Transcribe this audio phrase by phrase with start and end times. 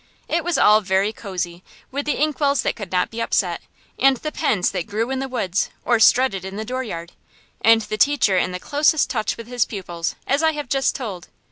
[0.27, 3.61] It was all very cosey, with the inkwells that could not be upset,
[3.99, 7.11] and the pens that grew in the woods or strutted in the dooryard,
[7.63, 11.27] and the teacher in the closest touch with his pupils, as I have just told.